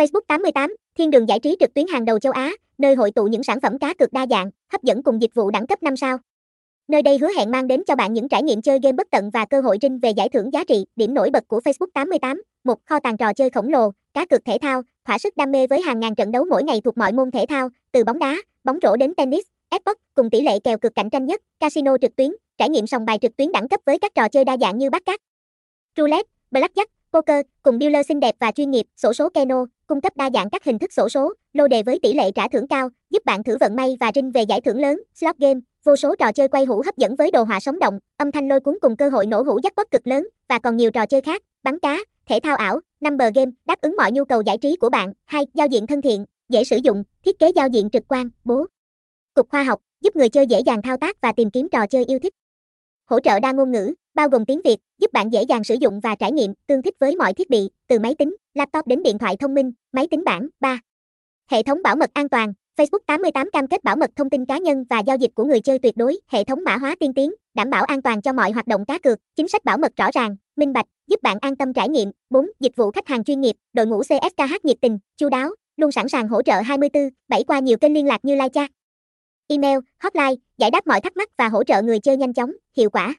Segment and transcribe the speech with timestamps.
[0.00, 3.24] Facebook 88, thiên đường giải trí trực tuyến hàng đầu châu Á, nơi hội tụ
[3.24, 5.96] những sản phẩm cá cược đa dạng, hấp dẫn cùng dịch vụ đẳng cấp 5
[5.96, 6.18] sao.
[6.88, 9.30] Nơi đây hứa hẹn mang đến cho bạn những trải nghiệm chơi game bất tận
[9.30, 10.84] và cơ hội trinh về giải thưởng giá trị.
[10.96, 14.44] Điểm nổi bật của Facebook 88, một kho tàng trò chơi khổng lồ, cá cược
[14.44, 17.12] thể thao, thỏa sức đam mê với hàng ngàn trận đấu mỗi ngày thuộc mọi
[17.12, 20.78] môn thể thao, từ bóng đá, bóng rổ đến tennis, Xbox cùng tỷ lệ kèo
[20.78, 23.80] cực cạnh tranh nhất, casino trực tuyến, trải nghiệm sòng bài trực tuyến đẳng cấp
[23.84, 25.20] với các trò chơi đa dạng như bắt cát,
[25.96, 30.16] roulette, blackjack, poker, cùng dealer xinh đẹp và chuyên nghiệp, sổ số Keno, cung cấp
[30.16, 32.88] đa dạng các hình thức sổ số, lô đề với tỷ lệ trả thưởng cao,
[33.10, 36.16] giúp bạn thử vận may và rinh về giải thưởng lớn, slot game, vô số
[36.16, 38.78] trò chơi quay hũ hấp dẫn với đồ họa sống động, âm thanh lôi cuốn
[38.80, 41.78] cùng cơ hội nổ hũ jackpot cực lớn và còn nhiều trò chơi khác, bắn
[41.78, 45.12] cá, thể thao ảo, number game, đáp ứng mọi nhu cầu giải trí của bạn.
[45.24, 48.66] Hai, giao diện thân thiện, dễ sử dụng, thiết kế giao diện trực quan, bố.
[49.34, 52.04] Cục khoa học, giúp người chơi dễ dàng thao tác và tìm kiếm trò chơi
[52.04, 52.34] yêu thích.
[53.10, 56.00] Hỗ trợ đa ngôn ngữ, bao gồm tiếng Việt, giúp bạn dễ dàng sử dụng
[56.00, 59.18] và trải nghiệm, tương thích với mọi thiết bị, từ máy tính, laptop đến điện
[59.18, 60.48] thoại thông minh, máy tính bảng.
[60.60, 60.78] 3.
[61.50, 64.58] Hệ thống bảo mật an toàn, Facebook 88 cam kết bảo mật thông tin cá
[64.58, 67.32] nhân và giao dịch của người chơi tuyệt đối, hệ thống mã hóa tiên tiến,
[67.54, 70.10] đảm bảo an toàn cho mọi hoạt động cá cược, chính sách bảo mật rõ
[70.14, 72.10] ràng, minh bạch, giúp bạn an tâm trải nghiệm.
[72.30, 72.46] 4.
[72.60, 76.08] Dịch vụ khách hàng chuyên nghiệp, đội ngũ CSKH nhiệt tình, chu đáo, luôn sẵn
[76.08, 78.70] sàng hỗ trợ 24, 7 qua nhiều kênh liên lạc như live chat,
[79.50, 82.90] email, hotline, giải đáp mọi thắc mắc và hỗ trợ người chơi nhanh chóng, hiệu
[82.90, 83.14] quả.